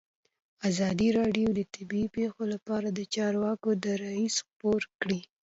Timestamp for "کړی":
4.99-5.19